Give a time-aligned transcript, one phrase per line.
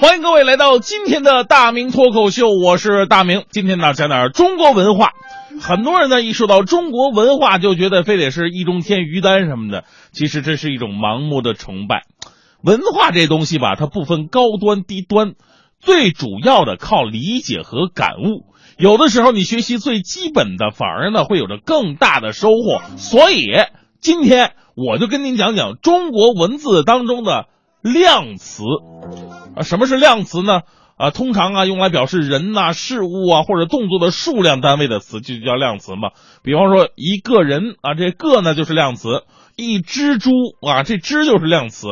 [0.00, 3.42] 欢迎各位来到今天的大明脱口秀，我是大明。
[3.50, 5.10] 今天呢讲点中国文化。
[5.60, 9.82] 很多人呢一说到中国文化，就觉得非得是易中天、于丹什么的。
[10.12, 12.04] 其实这是一种盲目的崇拜。
[12.62, 15.32] 文化这东西吧，它不分高端低端，
[15.80, 18.46] 最主要的靠理解和感悟。
[18.76, 22.80] 有的时候你学习最基本的，反而呢会有着更大的收获。
[22.96, 23.48] 所以
[24.00, 27.46] 今天我就跟您讲讲中国文字当中的
[27.82, 28.62] 量词。
[29.56, 30.60] 啊，什么是量词呢？
[30.96, 36.10] 啊，通常啊用来表示人呐、事物啊或者动作的数量单位的词就叫量词嘛。
[36.42, 39.22] 比方说一个人啊，这个呢就是量词；
[39.56, 41.86] 一只猪啊，这只就是量词。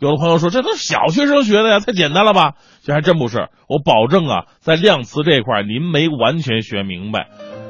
[0.00, 2.52] 有的朋友说这都是小学生学的呀，太简单了吧？
[2.84, 3.48] 这还真不是。
[3.68, 7.28] 我保证啊，在量词这一块您没完全学明白。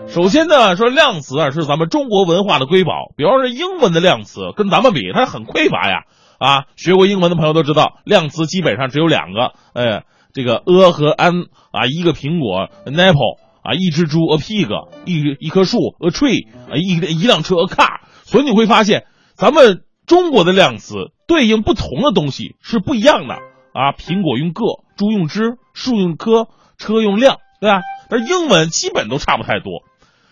[0.08, 3.12] 首先呢，说量词啊是咱们中国文化的瑰宝。
[3.16, 6.04] 比方说英文的量词跟咱们比，它很匮乏呀。
[6.42, 10.02] 啊，学过英文的朋友都知道，量词基本上只有两个，哎，
[10.32, 18.00] 这个 a 和 an 啊，一个苹果 an apple 啊，一只猪 a pig，一一棵树 a tree 啊，一一辆车 a car。
[18.24, 19.04] 所以你会发现，
[19.36, 23.34] 咱们中国的量词对应不同的东西是不一样的
[23.72, 23.92] 啊。
[23.96, 24.64] 苹果用个，
[24.96, 27.82] 猪用只，树用棵，车用辆，对吧？
[28.10, 29.84] 但英文基本都差不太多。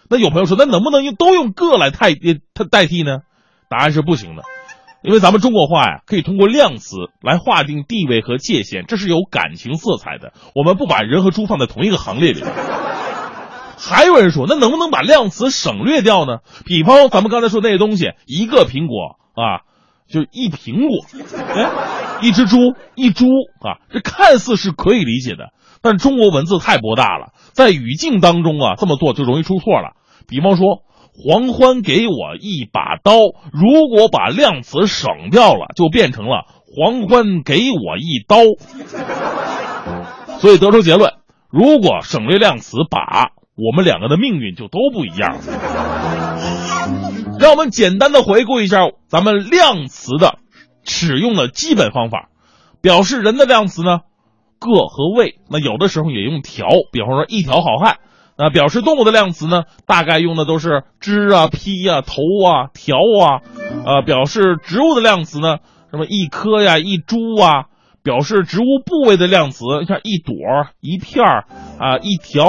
[0.08, 2.10] 那有朋友说，那能不能用都用个来代
[2.52, 3.20] 它代替呢？
[3.68, 4.42] 答案是不行的。
[5.02, 10.34] 因为咱们中国话呀，可以通过量词来划定地位和界限，这是有感情色彩的。
[10.54, 12.42] 我们不把人和猪放在同一个行列里。
[13.78, 16.40] 还有人说，那能不能把量词省略掉呢？
[16.66, 19.64] 比方咱们刚才说那些东西，一个苹果啊，
[20.06, 21.06] 就一苹果；
[21.48, 21.70] 哎，
[22.20, 22.58] 一只猪，
[22.94, 23.24] 一猪
[23.60, 29.96] 啊，这看似是可以理解的，但中国文字太博大了，在语境当中啊，这么做就容易出错了。
[30.28, 30.82] 比方说。
[31.12, 33.14] 黄欢给我一把刀，
[33.53, 38.36] 如果把量词省掉了，就变成了黄欢给我一刀。
[40.38, 41.12] 所以得出结论：
[41.50, 45.41] 如果省略量词“把”，我们两个的命运就都不一样了。
[47.38, 50.38] 让我们简单的回顾一下咱们量词的
[50.84, 52.28] 使用的基本方法。
[52.82, 53.99] 表示人的量词呢，
[54.59, 57.99] 个和位，那有的时候也用条，比方说一条好汉。
[58.42, 63.42] 那表示动物的量词呢，大概用的都是只啊、批啊、头啊、条啊。
[63.84, 65.58] 呃，表示植物的量词呢，
[65.90, 67.66] 什么一颗呀、一株啊。
[68.02, 70.34] 表示植物部位的量词，像一朵、
[70.80, 71.44] 一片儿
[71.78, 72.48] 啊、一条、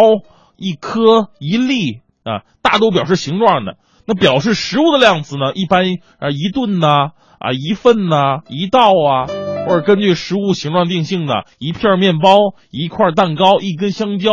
[0.55, 3.75] 一颗、一粒啊，大都表示形状的。
[4.07, 5.83] 那表示食物的量词呢，一般
[6.19, 9.27] 啊一顿呐啊一份呐一道啊，
[9.67, 12.37] 或者根据食物形状定性的，一片面包、
[12.71, 14.31] 一块蛋糕、一根香蕉。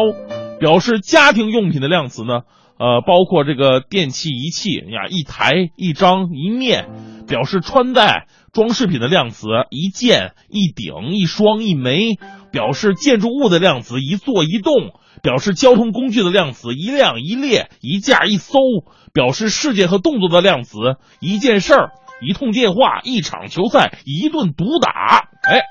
[0.59, 2.41] 表示家庭用品的量词呢，
[2.79, 6.85] 呃，包括这个电器仪器呀，一台、一张、一面；
[7.27, 12.19] 表示穿戴装饰品的量词，一件、一顶、一双、一枚；
[12.51, 14.93] 表示建筑物的量词，一座、一栋；
[15.23, 18.59] 表示交通工具的量词，一辆、一列、一架、一艘；
[19.13, 20.77] 表示事件和动作的量词，
[21.21, 21.91] 一件事儿、
[22.21, 25.29] 一通电话、一场球赛、一顿毒打。
[25.49, 25.63] 哎。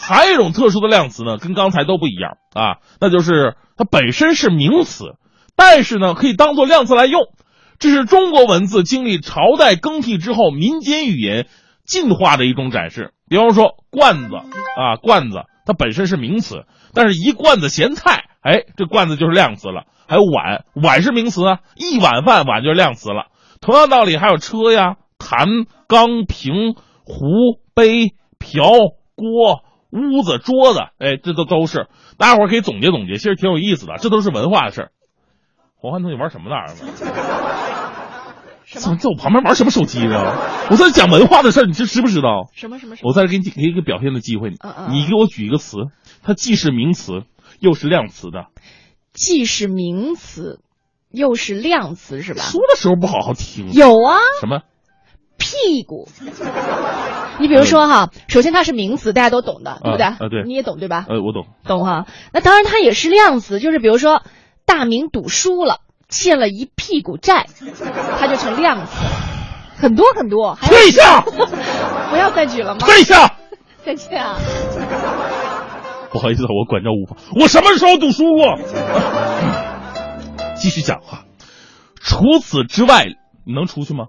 [0.00, 5.14] 还有一种特殊的量词呢，跟刚才都不一样啊，那就是它本身是名词，
[5.56, 7.22] 但是呢可以当做量词来用。
[7.78, 11.46] 这是中国文字经历朝代更替之后，民间语言
[11.86, 13.12] 进化的一种展示。
[13.28, 14.34] 比方说罐子
[14.76, 19.84] 啊，罐子它本身是名词，但是一罐子咸菜，哎，这罐子就是量词了。
[20.08, 23.26] 还有碗，碗是名词啊，一碗饭碗就是量词了。
[23.60, 25.46] 同样道理，还有车呀、坛、
[25.86, 26.74] 缸、瓶、
[27.04, 28.64] 壶、杯、瓢、
[29.14, 29.62] 锅。
[29.90, 31.88] 屋子、桌子，哎，这都都是，
[32.18, 34.90] 大家伙可以总结总结，其实挺有意思的，这都是文化的事儿。
[35.76, 36.56] 黄欢同学玩什么呢？
[38.70, 40.36] 怎么在我旁边玩什么手机呢？
[40.70, 42.50] 我在讲文化的事儿，你这知不知道？
[42.52, 42.96] 什么什么？
[43.02, 44.50] 我在这给你给一个表现的机会，
[44.90, 45.76] 你给我举一个词，
[46.22, 47.22] 它既是名词
[47.60, 48.48] 又是量词的。
[49.14, 50.60] 既是名词，
[51.10, 52.42] 又是量词，是吧？
[52.42, 53.72] 说的时候不好好听。
[53.72, 54.18] 有啊。
[54.40, 54.60] 什么？
[55.48, 56.08] 屁股。
[57.38, 60.04] 你比如说哈，首先它是名词，大家都懂的，对不对？
[60.06, 61.06] 啊，对，你也懂对吧？
[61.08, 62.06] 呃，我懂，懂哈。
[62.32, 64.22] 那当然，它也是量词，就是比如说，
[64.66, 65.78] 大明赌输了，
[66.08, 67.46] 欠了一屁股债，
[68.18, 68.92] 它就成量词。
[69.76, 70.58] 很多很多。
[70.60, 71.20] 退下！
[72.10, 72.80] 不要再举了吗？
[72.80, 73.36] 退下！
[73.86, 74.36] 再见啊！
[76.10, 77.16] 不好意思，我管教无方。
[77.40, 78.58] 我什么时候赌输过？
[80.56, 81.24] 继续讲哈。
[82.00, 83.06] 除此之外，
[83.46, 84.06] 你能出去吗？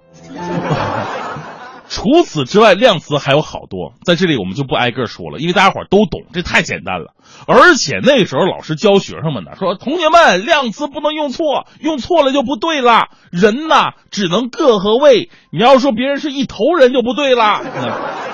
[1.90, 7.16] 除此之外，量词还有好多，在这里我们就不挨个说了，因为大家伙都懂，这太简单了。
[7.48, 13.10] 而且那时候老师教学生们呢，说同学们，量词不能用错，用错了就不对了。
[13.32, 17.62] 人呐，只能个和位，你要说别人是一头人就不对了。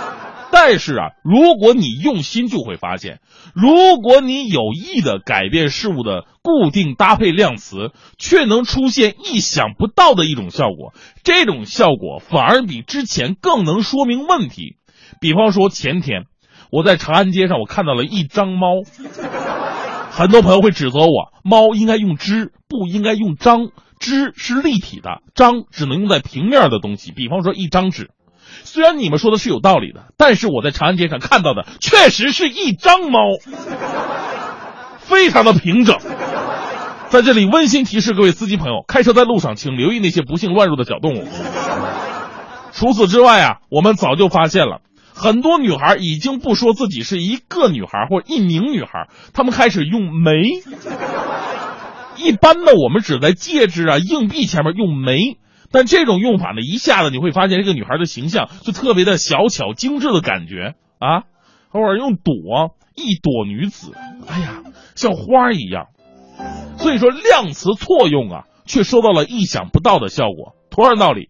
[0.57, 3.19] 但是啊，如果你用心，就会发现，
[3.53, 10.93] 如果你有意的改变事物的固定搭配量词，却能出现意想不到的一种效果。
[11.25, 14.77] 这种效果反而比之前更能说明问题。
[15.19, 16.23] 比方说前天，
[16.71, 18.81] 我在长安街上，我看到了一张猫。
[20.09, 23.71] 很多朋友会指责我，猫应该用只，不应该用张。
[23.99, 28.11] 只是立体的，张只能用在平面的东西，比方说一张纸。
[28.63, 33.19] 虽然你们说的是有道理的，但是我在长安街上看到的确实是一张猫，
[34.99, 35.97] 非常的平整。
[37.09, 41.27] 在这里温馨提示各位司机朋友，开车在路上请留意那些不幸乱入的小动物。
[42.71, 44.81] 除此之外啊，我们早就发现了
[45.13, 50.33] 很多女孩已经不说自己是一个女孩或一名女孩，她们开始用眉。
[52.17, 55.37] 一般呢，我们只在戒指啊、硬币前面用眉。
[55.75, 61.23] 但这种用法呢，一下子你会发现这个女孩的形象就特别的小巧精致的感觉啊。
[61.71, 63.91] 偶尔用朵，一朵女子，
[64.25, 64.63] 哎呀，
[64.95, 65.87] 像花一样。
[66.77, 70.55] 所以说量词错用啊，却收到了意想不到的效果。
[70.69, 71.29] 同样道理，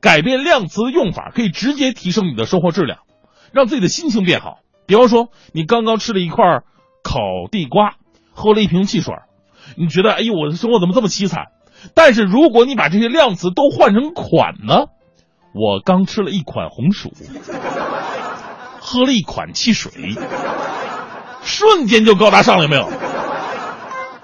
[0.00, 3.00] 改变量词的用法可以直接提升你的生活质量，
[3.52, 4.58] 让自己的心情变好。
[4.86, 6.44] 比方说，你刚刚吃了一块
[7.02, 7.18] 烤
[7.50, 7.96] 地瓜，
[8.30, 9.12] 喝了一瓶汽水，
[9.76, 11.46] 你觉得哎呦，我的生活怎么这么凄惨？
[11.94, 14.86] 但是如果你把这些量词都换成款呢？
[15.54, 17.12] 我刚吃了一款红薯，
[18.80, 19.92] 喝了一款汽水，
[21.42, 22.88] 瞬间就高大上了，有没有？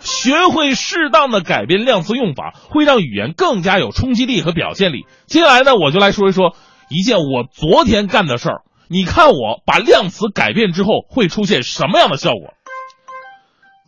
[0.01, 5.07] 学会适当的改变量词用法，会让语言更加有冲击力和表现力。
[5.27, 6.55] 接下来呢，我就来说一说
[6.89, 8.63] 一件我昨天干的事儿。
[8.89, 12.55] 你看我把量词改变之后会出现什么样的效果？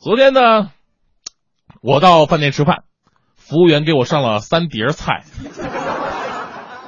[0.03, 0.71] 昨天呢，
[1.81, 2.85] 我到饭店吃饭。
[3.51, 5.25] 服务员给我上了三碟菜，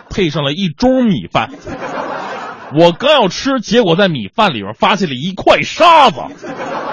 [0.09, 1.51] 配上了一盅米饭。
[2.79, 6.21] 我刚要吃，结果在米饭里边发现了一块沙子。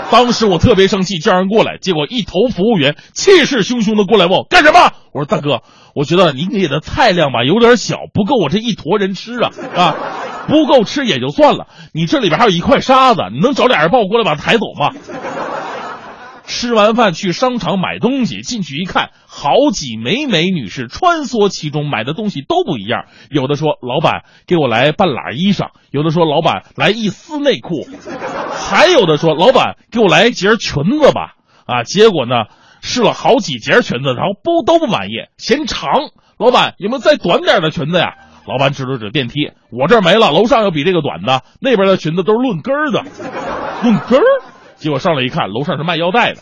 [0.10, 1.78] 当时我特别生气，叫人过来。
[1.80, 4.92] 结果一头服务员气势汹汹的过来问我干什么。
[5.14, 5.62] 我说大哥，
[5.94, 9.96] 我觉得您给的菜量吧有点小，不够我这一坨人吃啊啊，
[10.48, 14.90] 不够吃也就算了，你这里边还有一块沙子，你能找俩人帮我过来把它抬走吗？
[16.50, 23.06] 吃完饭去商场买东西，进去一看，好几美美女士穿梭其中，买的东西都不一样。
[23.30, 27.88] 有的说：“老板，给我来半拉衣裳。”有的说：“老板，来一丝内裤。
[28.52, 31.36] ”还有的说：“老板，给我来一截裙子吧。”
[31.68, 32.46] 啊，结果呢，
[32.82, 35.88] 试了好几截裙子，然后不都不满意，嫌长。
[36.40, 38.16] 老板，有没有再短点的裙子呀？
[38.48, 43.04] 老板指了指电梯：“我这儿没了，楼上有比这个短的，那边的裙子都是论根儿的，
[43.84, 44.24] 论根儿。”
[44.80, 46.42] 结果上来一看，楼上是卖腰带的。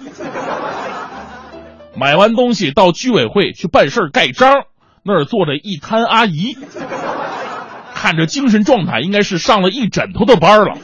[1.95, 4.65] 买完东西到居委会去办事盖章，
[5.03, 6.55] 那儿坐着一摊阿姨，
[7.95, 10.77] 看着精神状态应该是上了一枕头的班了。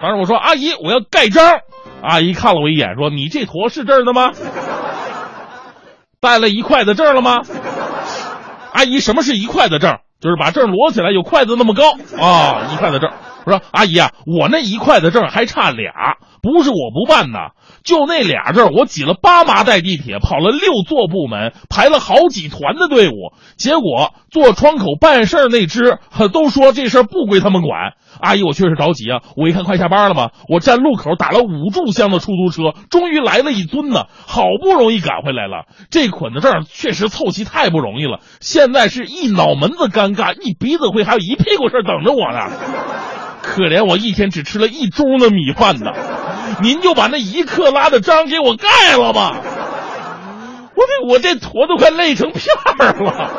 [0.00, 1.58] 当时我说：“阿姨，我要盖章。”
[2.00, 4.30] 阿姨看了我一眼，说：“你这坨是这儿的吗？
[6.20, 7.40] 带了一筷子证了吗？”
[8.72, 9.98] 阿姨，什么是一筷子证？
[10.20, 13.10] 就是把证摞起来有筷子那么高啊，一筷子证。
[13.48, 17.50] 我说：“阿姨啊，我那一块的证还差俩。”不是我不办呐，
[17.82, 25.98] 就那俩证，我挤了八麻袋地铁，跑了六座部门，排了好几团的队伍，结果坐窗口办事儿那只
[26.32, 27.94] 都说这事儿不归他们管。
[28.20, 29.20] 阿姨，我确实着急啊！
[29.36, 35.64] 我一看快下班了嘛，我站路口打了五炷香的出租车，终于来了一尊呢，好不容易赶回来了。
[35.90, 42.87] 这捆子证确实凑齐太不容易了，现在是一脑门子尴尬，一鼻子灰，还有一屁股事儿等着我呢。
[43.58, 45.90] 可怜我一天只吃了一盅的米饭呢。
[46.62, 49.36] 您就把那一克拉的章给我盖了吧，
[50.74, 52.46] 我这我这坨都快累成片
[52.78, 53.30] 儿了。